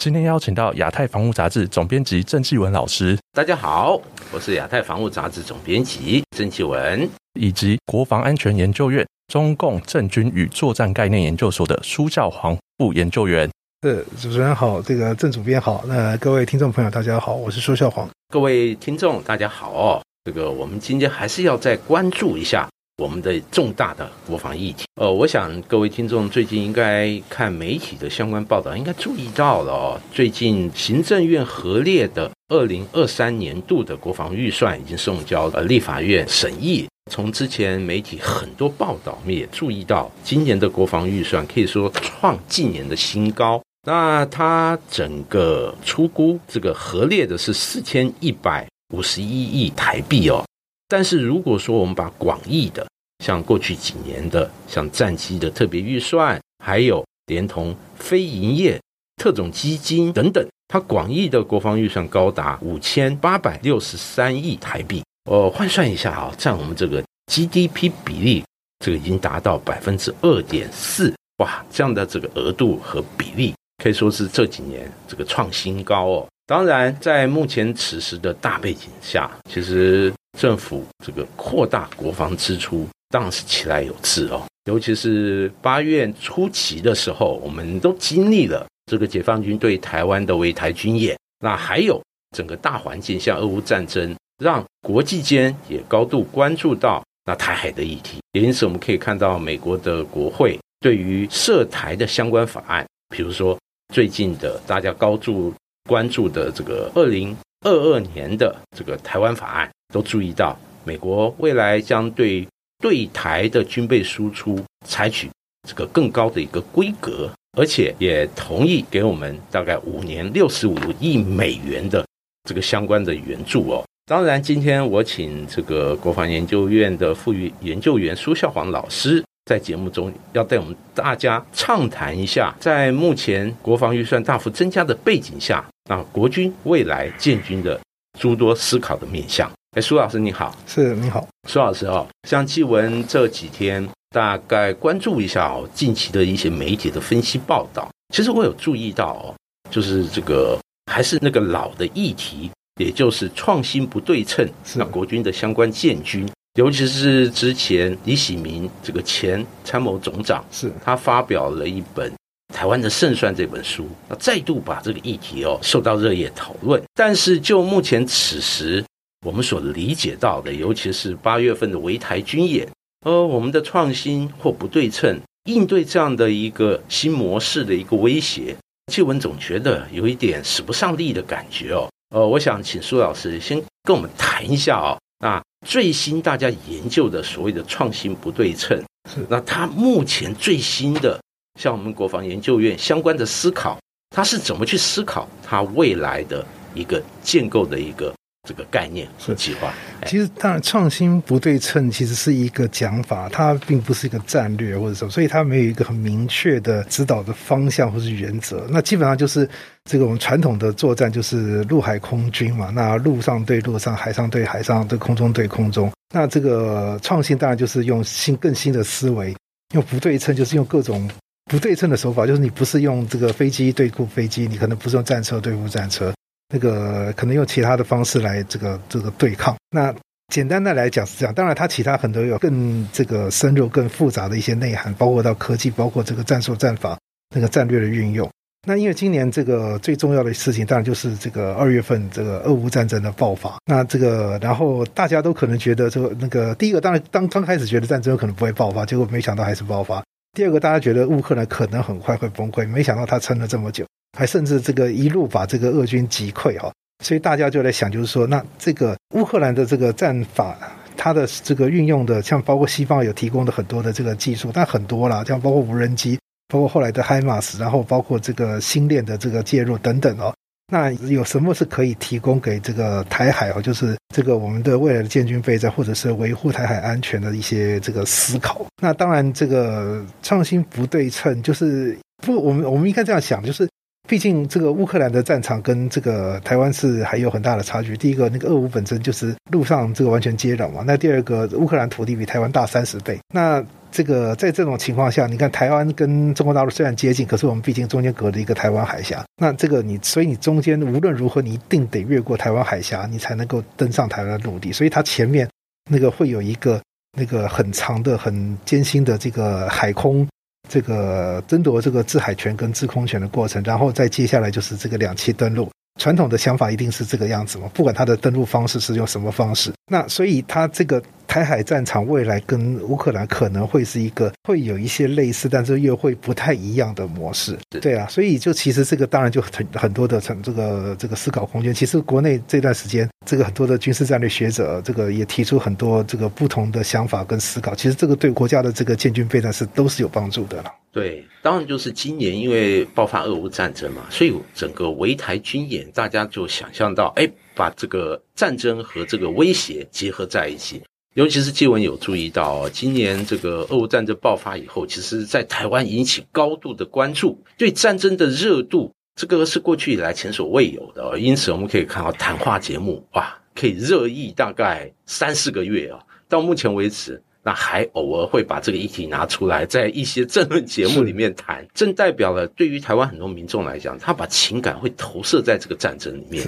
[0.00, 3.98] 今天邀请到亚太防务杂志总编辑郑继文老师，大家好，
[4.32, 7.08] 我是亚太防务杂志总编辑郑继文，
[7.40, 13.48] 以及国防安全研究院中共政军与作战概念研究所的苏教煌副研究员。
[13.82, 18.06] 是主持人好，这个郑主编好，那各位听众朋友大家好，我是苏教煌。
[18.28, 22.68] 各位听众大家好哦，这个我们今天还是要再关注一下。
[22.96, 30.00] 我们的重大的国防议题，呃，我想各位听众最近应该看媒体的相关报道，应该注意到了哦。
[30.12, 36.86] 最近行政院核列的二零二三年度的国防预算已经送交呃立法院审议。
[37.10, 43.60] 从之前媒体很多报道，我们也注意到，今年的国防预算可以说创近年的新高。
[43.86, 50.44] 那它整个出估这个核列的是四千一百五十一亿台币哦。
[50.88, 52.86] 但是如果说我们把广义的，
[53.24, 58.80] 像过去几年的，像战机的特别预算，还有连同非营业
[59.16, 65.02] 特种基金等等，它广义的国防预算高达五千八百六十三亿台币。
[65.30, 68.44] 呃，换算一下啊，占我们这个 GDP 比例，
[68.84, 71.14] 这个已经达到百分之二点四。
[71.38, 76.28] 哇，这样的这个额度和比例，可以说是这几年这个创新高哦。
[76.46, 80.12] 当然，在目前此时的大背景下，其实。
[80.36, 84.42] 政府这个扩大国防支出，当然是起来有致哦。
[84.64, 92.02] 尤其是八月初期的时候，我们都经历了这个解放军对台湾的围台军演，那还有
[92.36, 98.18] 整个大环境，像俄乌战争，让国际间也高度关注到那台海的议题。
[98.32, 102.84] 也因此，我们可以看到美国的国会对于涉台的相关法案，
[103.14, 103.56] 比如说
[103.94, 105.54] 最近的大家高度
[105.88, 109.70] 关注的这个二零二二年的这个台湾法案。
[109.92, 112.44] 都注意到，美国未来将对
[112.82, 115.30] 对台的军备输出采取
[115.68, 122.04] 这个更高的一个规格，而且也同意给我们大概五年六十五亿美元的
[122.48, 123.84] 这个相关的援助哦。
[124.06, 137.78] 当然，今天我请这个国防研究院的副研究员苏孝煌老师在节目中要带我们大家畅谈一下，在目前国防预算大幅增加的背景下，那国军未来建军的
[138.18, 139.50] 诸多思考的面向。
[139.76, 149.34] 哎，苏老师你好，是你好，苏老师哦，像纪文这几天大概关注一下哦，近期的一些媒体的分析报道，其实我有注意到哦，
[149.70, 150.58] 就是这个
[150.90, 152.50] 还是那个老的议题，
[152.80, 162.10] 也就是创新不对称，那国军的相关建军，尤其是之前李喜明这个前参谋总长，是他发表了一本
[162.54, 168.84] 《台湾的胜算》这本书，那再度把这个议题哦受到热烈讨论，但是就目前此时。
[169.26, 172.68] 我们所理解到的，尤其是八月份的围台军演，
[173.06, 178.54] 呃，我们的创新或不对称应对这样的一个新模式的一个威胁，
[178.92, 181.88] 纪文总觉得有一点使不上力的感觉哦。
[182.14, 185.00] 呃，我想请苏老师先跟我们谈一下哦。
[185.18, 188.78] 那最新大家研究的所谓的创新不对称，
[189.10, 191.20] 是那他目前最新的，
[191.58, 193.78] 像我们国防研究院相关的思考，
[194.10, 198.12] 他是怎么去思考他未来的一个建构的一个。
[198.44, 199.72] 这个概念和计划，
[200.06, 208.66] 其实当然创新不对称其实是一个讲法，它并不是一个战略或者什么，所以它没有一个很明确的指导的方向或是原则。
[208.68, 209.48] 那基本上就是
[209.84, 215.90] 这个我们传统的作战就是陆海空军嘛，那陆上对陆上，海上对海上，对空中对空中。
[216.14, 219.34] 那这个创新当然就是用新更新的思维，
[219.74, 221.08] 用不对称就是用各种
[221.50, 226.12] 不对称的手法，就是你不是用这个飞机对付飞机，你可能不是用战车对付战车。
[226.54, 229.56] 那个可能用其他的方式来这个这个对抗。
[229.70, 229.92] 那
[230.32, 236.96] 简单的来讲是这样，当然它其他很多有更这个深入、更复杂的一些内涵，包括到科技，包括这个战术战法
[237.34, 238.30] 那个战略的运用。
[238.66, 243.56] 那因为今年这个最重要的事情，当然就是这个二月份这个俄乌战争的爆发。
[243.66, 250.02] 那这个然后大家都可能觉得这个那个第一个当然当刚开始觉得战争可能不会爆发，结果没想到还是爆发。
[250.32, 253.84] 第二个大家觉得乌克兰可能很快会崩溃，没想到他撑了这么久。
[254.14, 256.72] 还甚至这个一路把这个俄军击溃哈，
[257.04, 260.56] 所以大家就在想，就是说，那这个乌克兰的这个战法，
[260.96, 270.32] 它的这个运用的，像包括西方有提供的很多的这个技术，但很多啦，像包括无人机，包括后来的海马斯，然后包括这个星链的这个介入等等哦，
[270.72, 273.60] 那有什么是可以提供给这个台海哦？
[273.60, 278.64] 就是这个我们的未来的建军备战，或者是维护台海安全的一些这个思考。
[278.80, 283.68] 那当然，这个创新不对称，就是不，我们我们应该这样想，就是。
[284.06, 287.96] 毕竟，这个乌克兰的战场跟这个台湾是还有很大的差距。
[287.96, 290.84] 第一个，那个俄乌本身就是路上这个完全接壤嘛。
[290.86, 293.18] 那第二个，乌克兰土地比台湾大三十倍。
[293.34, 299.24] 那这个在这种情况下，你看台湾跟中国大陆虽然接近，可是我们毕竟中间隔了一个台湾海峡。
[299.38, 304.70] 那这个你，所以你中间无论如何，你一定得越过台湾海峡，你才能够登上台湾陆地。
[304.70, 305.48] 所以它前面
[305.90, 306.78] 那个会有一个
[307.18, 310.28] 那个很长的、很艰辛的这个海空。
[310.68, 315.70] 这个争夺这个制海权跟制空权的过程，然后再接下来就是这个两栖登陆。
[316.00, 317.70] 传统的想法一定是这个样子嘛？
[317.72, 327.58] 不管它的登陆方式是用什么方式，那所以它这个台海战场未来跟乌克兰可能会是一个会有一些类似，但是又会不太一样的模式。
[327.80, 331.72] 对啊，所以就其实这个当然就很很多的成这个这个思考空间。
[331.74, 337.74] 其实国内这段时间，这个很多的军事战略学者，这个也提出很多这个不同的想法跟思考。
[337.74, 340.72] 其实这个对国家的这个建军备战是都是有帮助的了。
[340.92, 350.80] 对，当然就是今年因为爆发俄乌战争嘛，所以整个围台军演，大家就想象到，哎，把这个战争和这个威胁结合在一起。
[351.14, 361.18] 尤其是纪文有注意到，今年这个俄乌战争爆发以后，其实在台湾引起高度的关注，对战争的热度，这个是过去以来前所未有的。
[361.18, 365.98] 因此，我们可以看到谈话节目，哇，可以热议大概三四个月啊。
[366.28, 367.22] 到目前为止。
[367.46, 376.42] 那还偶尔会把这个议题拿出来，在一些政论节目里面谈，正代表了对于台湾很多民众来讲，他把情感会投射在这个战争里面。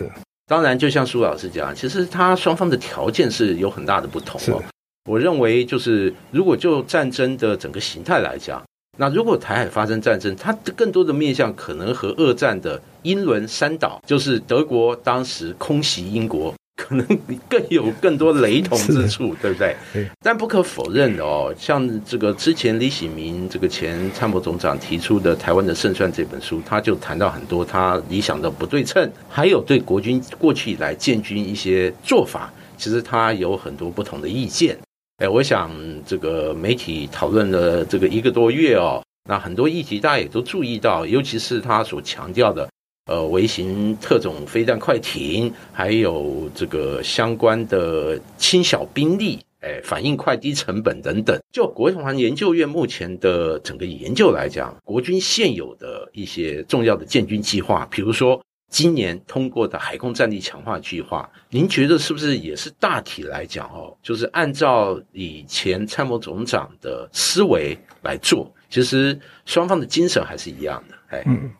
[0.48, 4.62] 当然，就像苏老师讲，其实他双方的条件是有很大的不同哦。
[5.10, 8.62] 我认为，就是如果就战争的整个形态来讲，
[8.96, 16.54] 那如果台海发生战争，它更多的面向可能和二战的英伦三岛，就是德国当时空袭英国。
[16.76, 17.04] 可能
[17.48, 19.74] 更有更多雷同之处，对不对？
[20.20, 34.76] 但不可否认的哦，像这个之前李喜明这个前参谋总长提出的《台湾的胜算》这本书，他就谈到很多他理想的不对称，还有对国军过去以来建军一些做法，其实他有很多不同的意见。
[35.16, 35.70] 哎，我想
[36.06, 42.68] 这个媒体讨论了这个一个多月哦，那很多议题大家也都注意到，尤其是他所强调的。
[43.06, 51.40] 呃，微型特种飞弹快艇，还有这个相关的轻小兵力，哎，反应快、低成本等等。
[51.52, 68.52] 就国防研究院目前的整个研究来讲，国军现有的一些重要的建军计划，比如说今年通过的海空战力强化计划，您觉得是不是也是大体来讲哦，就是按照以前参谋总长的思维来做？
[68.68, 70.95] 其实双方的精神还是一样的。
[71.24, 71.50] 嗯，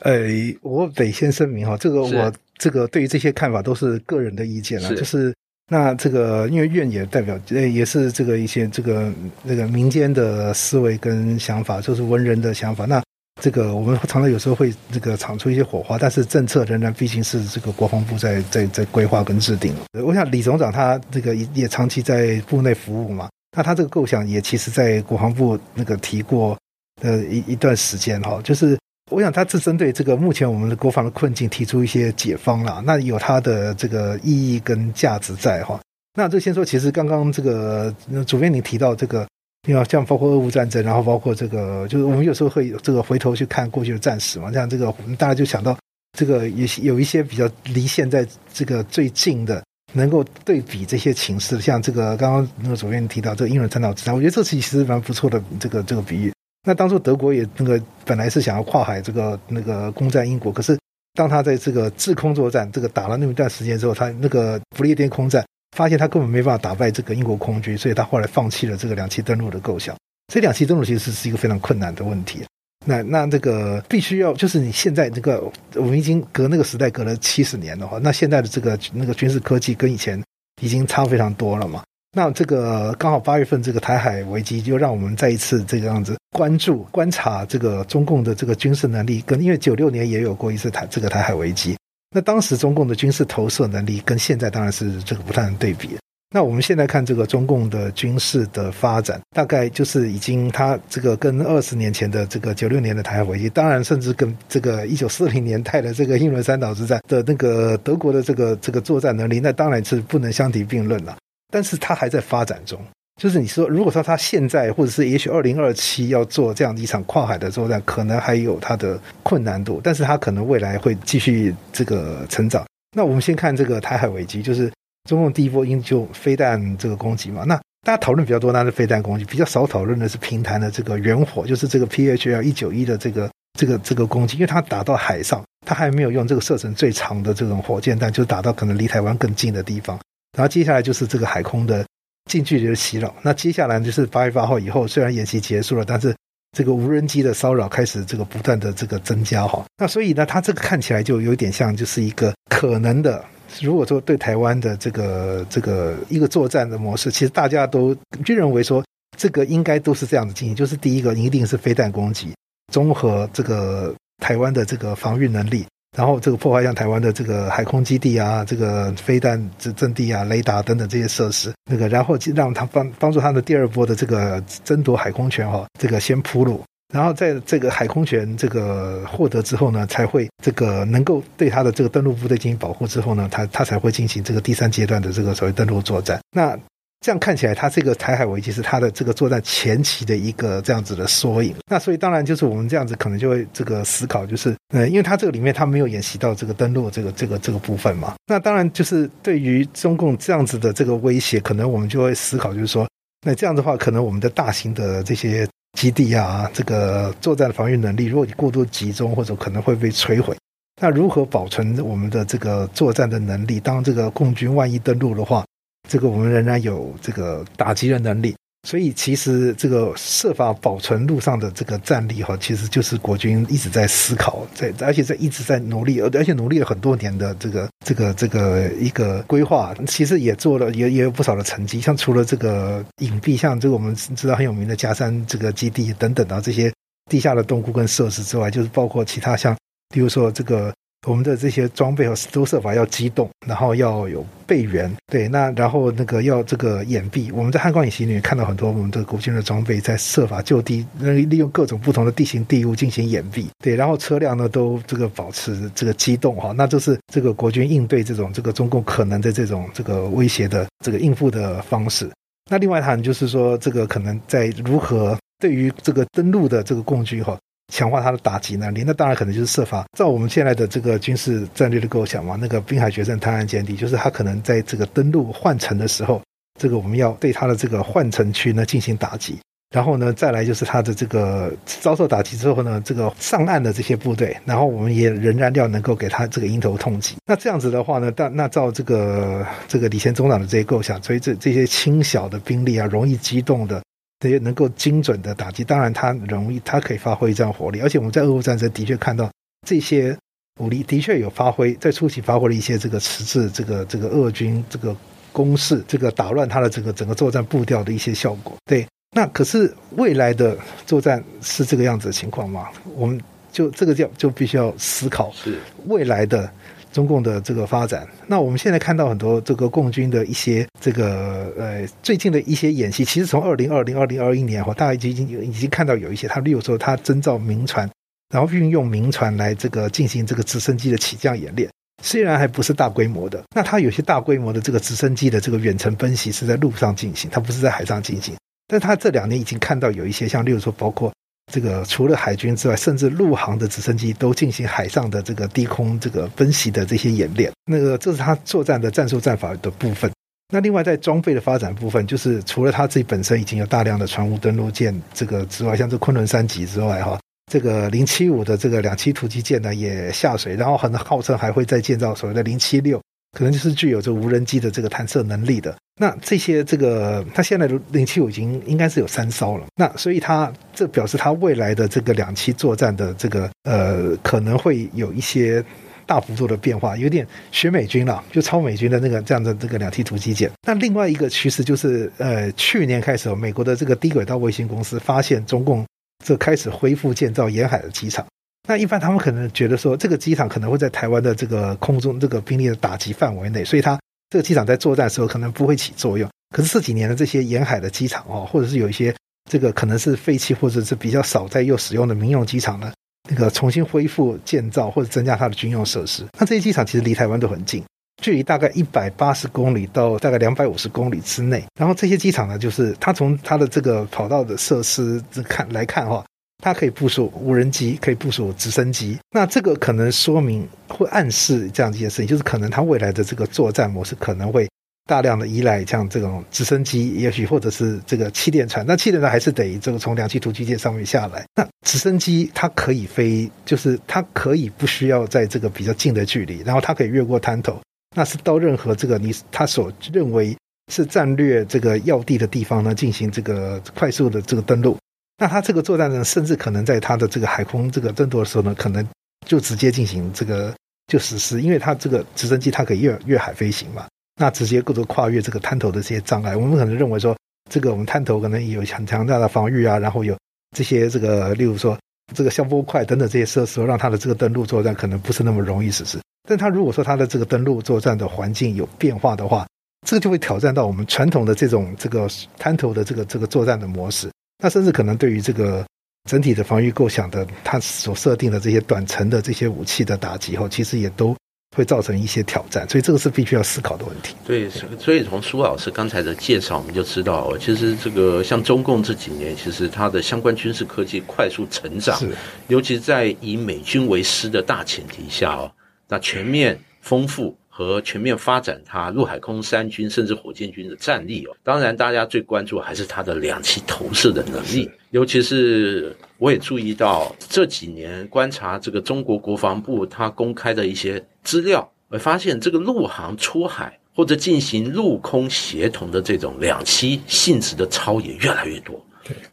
[0.00, 0.20] 呃，
[0.62, 4.94] 我得先声明哈，这个我这个对于这些看法都是个人的意见了。
[4.94, 5.34] 就是
[5.70, 9.12] 那这个，因为院也代表，呃，也是这个一些这个
[9.42, 12.86] 那个民间的思维跟想法，就是文人的想法。
[12.86, 13.02] 那
[13.42, 19.74] 这个我们常常有时候会这个闯出一些火花，但是政策仍然毕竟是这个国防部在在在规划跟制定。
[20.04, 26.56] 我想李总长他这个也长期在部内服务嘛，那他这个构想也其实在国防部那个提过
[27.02, 28.78] 呃一一段时间哈，就是。
[29.10, 35.78] 我想他是针对这个目前我们的国防的困境提出一些解方了，那有它的这个意义跟价值在哈。
[36.16, 37.94] 那这先说，其实刚刚这个
[38.26, 39.28] 主编你提到这个，
[39.68, 45.76] 你要像包括俄乌战争，然后包括这个，就是我们有时候会这个回头去看过去的战史嘛，像这个大家就想到
[46.16, 56.32] 这个有有一些比较离现在这个最近的，能够对比这些情势，像这个刚刚那个主编提到这个英伦三岛之战，我觉得这其实蛮不错的这个这个比喻。
[56.64, 60.78] 那当初德国也那个本来是想要跨海这个那个攻占英国，可是
[61.12, 65.44] 当他在这个制空作战这个打了那么一段时间之后，他那个不列颠空战
[65.76, 69.94] 发现他根本没办法打败这个英国空军，所以他后来放弃了这个两栖登陆的构想。
[70.32, 72.42] 这两栖登陆其实是一个非常困难的问题。
[72.86, 75.42] 那那这个必须要就是你现在这个
[75.74, 80.22] 我们已经隔那个时代隔了七十年的话，那现在的这个那个军事科技跟以前
[80.62, 81.82] 已经差非常多了嘛。
[82.16, 91.76] 那这个刚好八月份这个台海危机，就让我们再一次这个样子关注观察这个中共的这个军事能力，跟因为九六年也有过一次台这个台海危机，
[92.14, 95.90] 那当时中共的军事投射能力跟现在当然是这个不太能对比。
[96.32, 111.16] 那我们现在看这个中共的军事的发展，大概就是已经它这个跟二十年前的这个九六年的台海危机，当然甚至跟这个一九四零年代的这个英伦三岛之战的那个德国的这个这个作战能力，那当然是不能相提并论了。
[111.54, 112.76] 但是它还在发展中，
[113.22, 122.66] 就是你说，如果说它现在或者是也许二零二七要做这样的一场跨海的作战，可能还有它的困难度，但是它可能未来会继续这个成长。
[122.96, 124.68] 那我们先看这个台海危机，就是
[125.08, 127.44] 中共第一波因就飞弹这个攻击嘛。
[127.44, 127.54] 那
[127.86, 139.96] 大家讨论比较多，那是飞弹攻击，比较少讨论的是平潭的这个远火，就是这个 PHL 一九一的这个这个这个攻击，因为它打到海上，它还没有用这个射程最长的这种火箭弹，就打到可能离台湾更近的地方。
[140.34, 141.84] 然后接下来就是这个海空的
[142.30, 143.14] 近距离的袭扰。
[143.22, 146.14] 那接下来就是八月八号以后，虽然演习结束了，但是
[146.56, 149.64] 这个无人机的骚扰开始这个不断的这个增加哈。
[149.78, 153.24] 那所以呢，它这个看起来就有点像就是一个可能的。
[153.60, 158.84] 如果说对台湾的这个这个一个作战的模式，其实大家都就认为说，
[159.16, 160.56] 这个应该都是这样子进行。
[160.56, 162.34] 就是第一个，一定是飞弹攻击，
[162.72, 165.64] 综合这个台湾的这个防御能力，
[165.96, 176.62] 然后这个破坏像台湾的这个海空基地啊，这个飞弹这阵地啊、雷达等等这些设施，那个然后让他帮帮助他的第二波的这个争夺海空权哈，这个先铺路。
[176.92, 186.20] 然后在这个海空权这个获得之后呢，才会这个能够对他的这个登陆部队进行保护之后呢，他他才会进行这个第三阶段的这个所谓登陆作战。
[186.30, 186.56] 那
[187.04, 191.54] 这样看起来，他这个台海危机是他的这个作战前期的一个这样子的缩影。
[191.68, 198.14] 那所以当然就是我们这样子可能就会这个思考，就是呃，因为他这个里面他没有演习到这个登陆这个这个这个部分嘛。
[198.26, 202.88] 那当然就是对于中共这样子的这个威胁，可能我们就会思考，就是说，
[203.26, 205.46] 那这样的话，可能我们的大型的这些。
[205.76, 210.36] 基地啊，这个作战的防御能力，如果你过度集中，或者可能会被摧毁。
[210.80, 213.58] 那如何保存我们的这个作战的能力？
[213.58, 215.44] 当这个共军万一登陆的话，
[215.88, 218.34] 这个我们仍然有这个打击的能力。
[218.66, 231.78] 所以其实这个设法保存路上的这个战力哈，其实就是国军一直在思考，在而且在一直在努力，而而且努力了很多年的这个这个这个一个规划，其实也做了也也有不少的成绩。
[231.78, 236.72] 像除了这个隐蔽，像这个我们知道很有名的加山这个基地等等啊，这些
[237.10, 239.54] 地下的洞窟跟设施之外，就是包括其他像，
[239.90, 240.72] 比如说这个。
[241.06, 247.30] 我们的这些装备和都设法要机动，然后要有备援，对，那然后那个要这个掩蔽。
[247.34, 262.10] 我们在汉光演习里面看到很多我们的国军的装备在设法就地，利用各种不同的地形地物进行掩蔽，对，然后车辆呢都这个保持这个机动哈，那就是这个国军应对这种这个中共可能的这种这个威胁的这个应付的方式。
[262.50, 267.38] 那另外一谈就是说，这个可能在如何对于这个登陆的这个共军哈。
[267.74, 272.38] 强化它的打击能力，那当然可能就是设法照我们现在的这个军事战略的构想嘛。
[272.40, 276.22] 那个滨海决战滩岸舰地，就是它可能在这个登陆换乘的时候，
[276.60, 279.36] 这个我们要对它的这个换乘区呢进行打击。
[279.74, 287.16] 然后呢，再来就是它的这个遭受打击之后呢，这个上岸的这些部队，然后我们也仍然要能够给他这个迎头痛击。
[287.26, 293.82] 那这样子的话呢，但那照这个这个李前总长的这些构想，所以这这些轻小的兵力啊，容易机动的。
[294.20, 297.80] 这些能够精准的打击，当然它容易，它可以发挥这样火力。
[297.80, 299.30] 而且我们在俄乌战争的确看到
[299.66, 300.16] 这些
[300.60, 304.96] 武力的确有发挥，在初期发挥了一些这个迟滞这个这个俄军这个
[305.32, 308.56] 攻势，这个打乱他的这个整个作战步调的一些效果。
[308.64, 310.56] 对，那可是未来的
[310.86, 312.68] 作战是这个样子的情况吗？
[312.94, 313.20] 我们
[313.52, 316.50] 就这个叫就必须要思考是未来的。
[316.94, 327.90] 中共的这个发展，那我们现在看到很多这个共军的一些这个呃最近的一些演习，其实从二零二零二零二一年哈，大家已经已经看到有一些，他例如说他征召民船，
[328.32, 331.68] 然后运用民船来这个进行这个直升机的起降演练，
[332.00, 338.36] 虽然还不是大规模的，那它有些大规模的这个直升机的这个远程奔袭是在路上进行，它不是在海上进行，
[338.68, 341.12] 但他这两年已经看到有一些像例如说包括。
[341.52, 347.52] 这个除了海军之外，甚至陆航的直升机都进行海上的这个低空这个奔袭的这些演练。
[347.66, 350.10] 那个这是他作战的战术战法的部分。
[350.52, 357.18] 那另外在装备的发展部分，就是除了他自己本身已经有大量的船坞登陆舰这个之外，像这昆仑三级之外，哈，
[357.50, 363.00] 这个零七五的这个两栖突击舰呢也下水，然后很号称还会再建造所谓的零七六。
[363.34, 365.76] 可能就是具有这无人机的这个弹射能力的。
[366.00, 369.66] 那这些这个，它现在的零七五已经应该是有三艘了。
[369.76, 375.64] 那所以它这表示它未来的这个两栖作战的这个呃，可能会有一些
[376.04, 380.50] 大幅度的变化，有点学美军了，就超美军的那个这样的这个两栖突击舰。
[380.66, 385.86] 那另外一个趋势就是，呃，去年开始，美国的这个低轨道卫星公司发现中共
[386.24, 388.26] 这开始恢复建造沿海的机场。
[388.66, 396.28] 那一般他们可能觉得说，这个机场可能会在台湾的这个空中这个兵力的打击范围内，所以它这个机场在作战的时候可能不会起作用。
[396.54, 399.14] 可是这几年的这些沿海的机场哦，或者是有一些
[399.50, 402.92] 这个可能是废弃或者是比较少在又使用的民用机场呢，
[403.28, 406.24] 那个重新恢复建造或者增加它的军用设施。
[406.38, 407.84] 那这些机场其实离台湾都很近，
[408.22, 411.62] 距离大概一百八十公里到大概两百五十公里之内。
[411.78, 416.24] 然后这些机场呢，就是它从它的这个跑道的设施看来看哈，
[416.58, 419.18] 它可以部署无人机，可以部署直升机。
[419.30, 424.68] 那这个可能说明会暗示这样一件事情，就是可能它未来的这个作战模式可能会。
[425.06, 431.44] 大量的依赖像这种直升机，也许或者是这个气垫船，那气垫船还是得这个从两栖突击舰上面下来。
[431.54, 437.78] 那直升机它可以飞，就是它可以不需要在这个比较近的距离，然后它可以越过滩头，
[438.16, 440.56] 那是到任何这个你他所认为
[440.90, 444.96] 是战略这个要地的地方呢，进行这个快速的这个登陆。
[445.44, 449.06] 那它这个作战呢，甚至可能在它的这个海空这个争夺的时候呢，可能
[449.46, 450.74] 就直接进行这个
[451.06, 454.06] 就实施，因为它这个直升机它可以越越海飞行嘛。
[454.40, 457.36] 那直接各种跨越这个滩头的这些障碍，我们可能认为说，
[457.70, 460.34] 这个我们滩头可能有很强大的防御啊，然后有
[460.74, 461.98] 这些这个，例如说
[462.34, 466.18] 这个消波块等等这些设施，让它的这个登陆作战可能不是那么容易实施。
[466.48, 469.66] 但它如果说它的这个登陆作战的环境有变化的话，
[470.06, 474.30] 这个就会挑战到我们传统的这种这个滩头的这个这个作战的模式。
[474.64, 475.84] 那甚至可能对于这个
[476.26, 481.36] 整体的防御构想的，它所设定的这些短程的这些武器的打击后，其实也都。
[481.76, 484.36] 会造成一些挑战，所以这个是必须要思考的问题。
[484.46, 492.30] 对，所以从苏老师刚才的介绍，我们就知道，其实这个像中共这几年，其实它的相关军事科技快速成长，是，
[492.68, 495.68] 尤其在以美军为师的大前提下哦，
[496.08, 501.56] 那全面丰富和全面发展它陆海空三军甚至火箭军的战力哦。
[501.64, 511.20] 当然，大家最关注还是它的两栖投射的能力，尤其是我也注意到这几年观察这个中国国防部它公开的一些。
[511.42, 519.04] 资料会发现，这个陆航出海或者进行陆空协同的这种两栖性质的操也越来越多，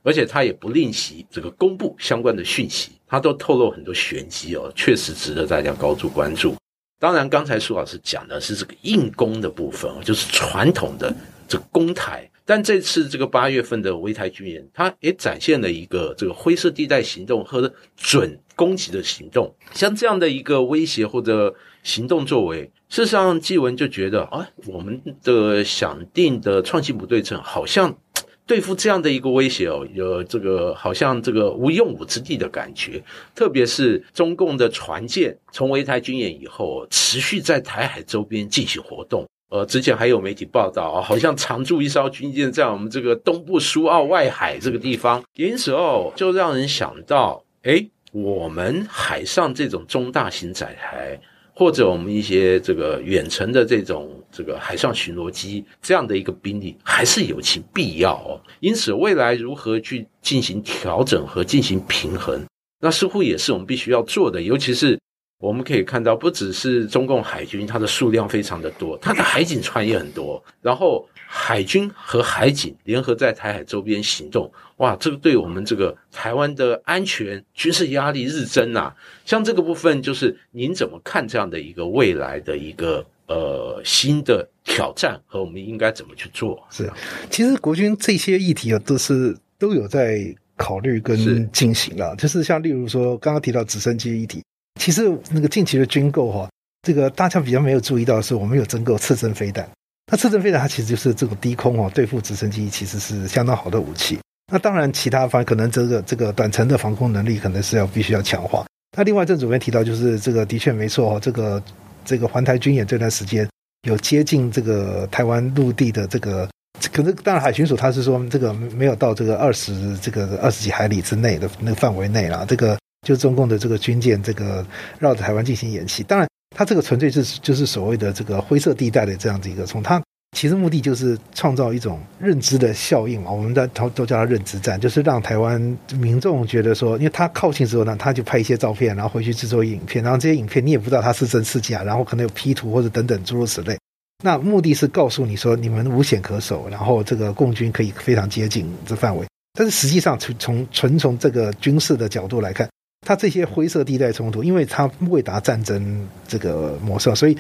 [0.03, 6.55] 而且他也不吝惜这个公布相关的讯息，他都透露很多玄机哦，确实值得大家高度关注。
[7.01, 11.11] 当然，刚才苏老师讲的是这个硬攻的部分，就是传统的
[11.47, 12.29] 这个攻台。
[12.45, 19.51] 但这次这个八月份的围台军演，它也展现了一个这个灰色地带行动和准攻击的行动。
[19.73, 27.97] 像这样的一个威胁或者行动作为，事实上，纪文就觉得啊，我们的想定的创新不对称，好像
[28.45, 33.01] 对付这样的一个威胁哦，有这个好像这个无用武之地的感觉。
[33.33, 39.25] 特别是中共的船舰从围台军演以后，持续在台海周边进行活动。
[39.49, 51.19] 呃，之前还有媒体报道，好像常驻一艘军舰在我们这个东部苏澳外海这个地方，因此哦，就让人想到，哎，我们海上这种中大型载台，
[51.53, 58.39] 或者我们一些这个远程的这种这个海上巡逻机这样的一个兵力，还是有其必要哦。
[58.59, 62.45] 因此，未来如何去进行调整和进行平衡，
[62.79, 65.00] 那似乎也是我们必须要做的，尤其是。
[65.41, 70.41] 我们可以看到，不只是中共海军，它的数量非常的多，它的海警船也很多。
[70.61, 78.95] 然后海军和海警联合在台海周边行动，哇，这个对我们这个台湾的安全军事压力日增啊。
[79.25, 86.61] 像这个部分，就是您怎么看这样的一个未来的一个呃新的挑战和我们应该怎么去做？
[86.69, 86.87] 是，
[87.31, 90.19] 其实国军这些议题啊，都是都有在
[90.55, 92.15] 考虑跟进行了。
[92.15, 94.43] 就是像例如说，刚刚提到直升机议题。
[94.81, 96.49] 其实那个近期的军购哈，
[96.81, 99.69] 这个大家比较没有注意到的是，我们有增购次针飞弹。
[100.11, 104.17] 那次针飞弹它其实就是这个低空哦对付直升机，其实是相当好的武器。
[104.51, 108.65] 那当然，其他方可能这个这个短程的防空能力可能是要必须要强化。
[108.97, 111.61] 那另外，郑主任提到就是这个的确没错哦，这个
[112.03, 113.47] 这个环台军演这段时间
[113.87, 116.49] 有接近这个台湾陆地的这个，
[116.91, 122.75] 可是当然海巡署他是说这个没有到这个二十这个二十几海里之内的那个范围内啦，这个。
[123.07, 124.65] 就中共的这个军舰，这个
[124.99, 126.03] 绕着台湾进行演习。
[126.03, 130.01] 当然，它这个纯粹是就是所谓的这个灰色地带的这样子一个，从它
[130.37, 133.31] 其实目的就是创造一种认知的效应嘛。
[133.31, 135.59] 我们在都都叫它认知战，就是让台湾
[135.99, 143.77] 民众觉得说，因为他靠近之后呢，他就拍一些照片，然后回去制作影片，然后这些影片你也不知道它是真是假，然后可能有 P 图或者等等诸如此类。
[144.23, 149.25] 那目的是告诉你说，你们无险可守，然后这个共军可以非常接近这范围。
[149.53, 152.69] 但是实际上，从从纯从这个军事的角度来看。
[153.01, 157.37] 它这些灰色地带冲突，因为它未达战争这个模式，所以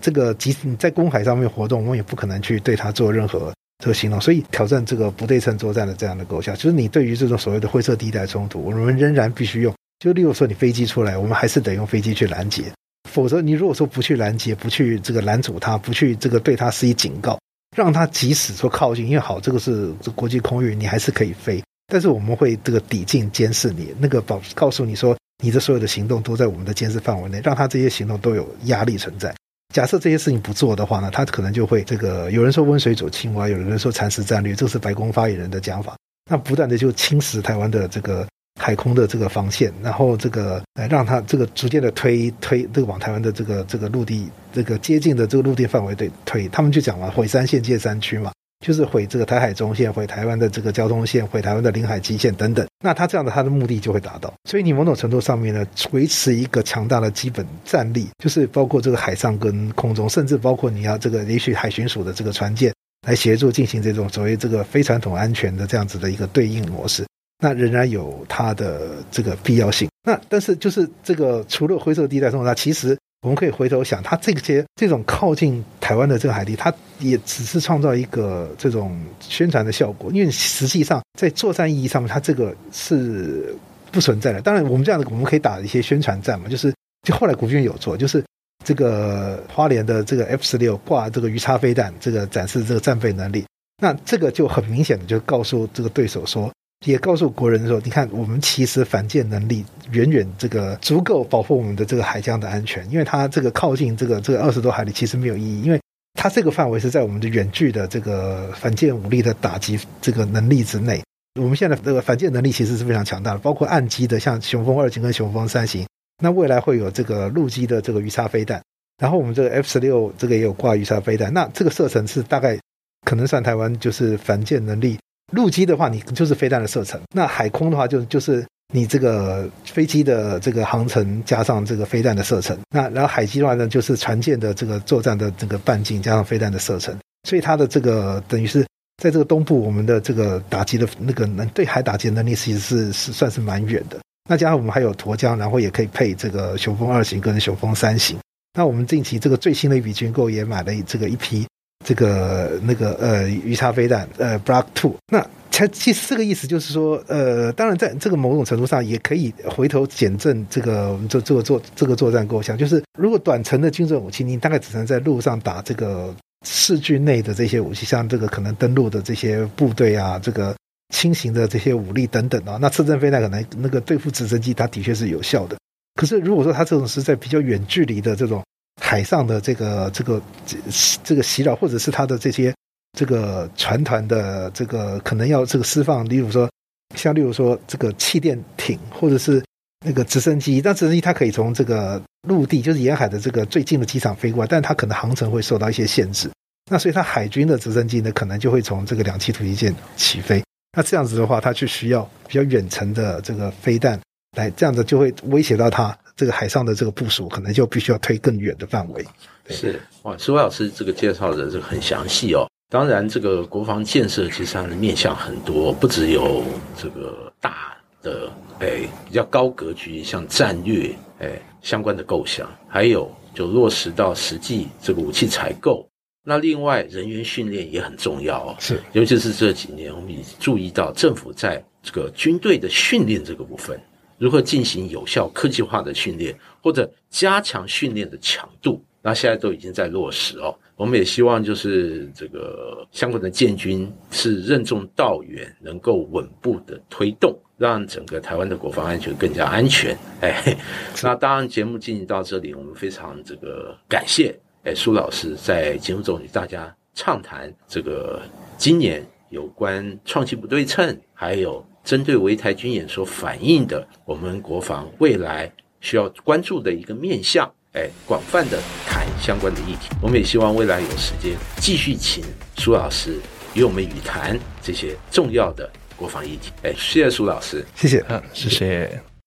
[0.00, 4.20] 这个即使你在公海上面活动，我们也不可能去对它做任何这个行动。
[4.20, 9.74] 所以挑战这个不对称作战的这样的构想，就是你对于这种所谓的灰色地带冲突，我们仍然必须用。
[9.98, 12.64] 就例如说，你飞机出来，我们还是得用飞机去拦截。
[13.10, 17.38] 否则，你如果说不去拦截，不去这个拦阻它，不去这个对它施以警告，
[17.76, 21.62] 让它即使说靠近，因为好，这个是国际空域，你还是可以飞。
[21.90, 29.34] 但是我们会这个抵近监视你，那个保告诉你说你的所有的行动都在我们的监视范围内，让他这些行动都有压力存在。
[29.74, 35.96] 假设这些事情不做的话呢，他可能就会这个有人说温水煮青蛙，有人说蚕食战略，这是白宫发言人的讲法。
[36.30, 38.26] 那不断的就侵蚀台湾的这个
[38.60, 48.32] 海空的这个防线，然后这个来让他这个逐渐的推推这个往台湾的这个这个陆地这个接近的这个陆地范围对推，他们就讲了毁三线界山区嘛。
[48.60, 52.66] 就是毁这个台海中线，毁台湾的这个交通线，毁台湾的领海基线等等。
[52.84, 54.32] 那他这样的，他的目的就会达到。
[54.44, 62.72] 所以你某种程度上面呢，维持一个强大的基本战力，就是包括这个海上跟空中，甚至包括你要这个也许海巡署的这个船舰
[63.06, 67.06] 来协助进行这种所谓这个非传统安全的这样子的一个对应模式，
[67.42, 69.88] 那仍然有它的这个必要性。
[70.04, 72.94] 那但是就是这个除了灰色地带中，它其实。
[73.22, 83.54] 我们可以回头想，它这些这种靠近台湾的这个海地，它也只是创造一个这种宣传的效果，因为实际上在作战意义上面，它这个是
[83.92, 84.40] 不存在的。
[84.40, 86.72] 当然，我们这样的我们可以打一些宣传战嘛，就是
[87.06, 88.24] 就后来国军有做，就是
[88.64, 93.44] 这个花莲的这个 F 十六挂这个鱼叉飞弹，这个展示这个战备能力，
[93.82, 96.50] 那这个就很明显的就告诉这个对手说。
[96.86, 99.62] 也告诉国人说：“你看，我们其实反舰能力
[99.92, 105.78] 远远这个足够保护我们的这个海疆的安全，因为它这个靠近这个这个二十多海里其实没有意义，因为
[106.14, 111.02] 它这个范围是在我们的远距的这个反舰武力的打击这个能力之内。
[111.38, 115.86] 我们现在这个反舰能力其实是非常强大的，包括岸基的像雄风二型跟雄风三型，
[116.22, 118.62] 那未来会有这个陆基的这个鱼叉飞弹，
[118.98, 122.58] 然后我们这个 F 十六这个也有挂鱼叉飞弹，那这个射程是大概
[123.04, 124.98] 可能算台湾就是反舰能力。”
[125.30, 132.58] 陆基的话，你就是飞弹的射程；那海空的话，就就是你这个飞机的这个航程加上这个飞弹的射程。
[132.70, 136.96] 那然后海基的话呢，就是船舰的这个作战的这个半径加上飞弹的射程。
[137.28, 138.62] 所以它的这个等于是
[139.02, 143.98] 在这个东部，我们的这个打击的那个能对海打击能力其实是是算是蛮远的。
[144.28, 148.18] 那加上我们还有沱江，然后也可以配这个雄风二型跟雄风三型。
[148.54, 151.46] 那我们近期这个最新的一笔军购也买了这个一批。
[151.84, 166.14] 这个那个呃鱼叉飞弹呃 Block Two，那它其实这个意思就是说，呃，当然在这个某种程度上也可以回头检证这个我们这这个作这个作战构想，就是如果短程的精准武器，你大概只能在路上打这个
[166.46, 170.54] 市区内的这些武器，像这个可能登陆的这些部队啊，这个
[170.94, 175.56] 轻型的这些武力等等啊，那次阵飞弹可能那个对付直升机，它的确是有效的。
[175.94, 178.42] 可是如果说它这种是在比较远距离的这种。
[178.80, 180.56] 海上的这个这个这
[181.04, 182.52] 这个袭扰，或者是他的这些
[182.98, 186.50] 这个船团的这个可能要这个释放，例如说
[186.96, 189.44] 像例如说这个气垫艇，或者是
[189.84, 196.30] 那个直升机，但直升机它可以从这个陆地，就是沿海的这个最近的机场飞过来，但它可能航程会受到一些限制。
[196.70, 200.42] 那所以它海军的直升机呢，可能就会从这个两栖突击舰起飞。
[200.76, 204.00] 那这样子的话，它就需要比较远程的这个飞弹
[204.36, 205.96] 来，这样子就会威胁到它。
[206.20, 209.02] 这个海上的这个部署，可能就必须要推更远的范围。
[209.48, 212.46] 是哇，苏老师这个介绍的这个很详细哦。
[212.68, 216.44] 当然，这个国防建设其实它的面向很多，不只有
[216.76, 225.88] 这个大的哎比较高格局，像战略哎相关的构想，还有就落实到实际这个武器采购。
[226.22, 233.80] 那另外人员训练也很重要哦，是尤其是这几年我们也注意到政府在这个军队的训练这个部分。
[234.20, 238.84] 如何进行有效科技化的训练，或者加强训练的强度？
[239.00, 240.54] 那现在都已经在落实哦。
[240.76, 249.96] 我们也希望就是这个相关的建军是任重道远，能够稳步的推动，让整个台湾的国防安全更加安全。
[250.20, 250.54] 哎，
[251.02, 258.20] 那当然节目进行到这里，我们非常这个感谢哎苏老师在节目中与大家畅谈这个
[258.58, 261.64] 今年有关创新不对称，还有。
[261.84, 269.88] 针对围台军演所反映的，我们国防未来需要关注的一个面向，哎，广泛的谈相关的议题。
[270.00, 272.22] 我们也希望未来有时间继续请
[272.56, 273.18] 苏老师
[273.54, 276.52] 与我们语谈这些重要的国防议题。
[276.62, 279.09] 哎，谢谢苏老师，谢谢，嗯，谢谢。